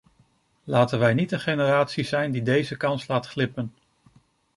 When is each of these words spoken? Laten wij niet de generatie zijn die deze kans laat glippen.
Laten 0.63 0.99
wij 0.99 1.13
niet 1.13 1.29
de 1.29 1.39
generatie 1.39 2.03
zijn 2.03 2.31
die 2.31 2.41
deze 2.41 2.77
kans 2.77 3.07
laat 3.07 3.27
glippen. 3.27 3.73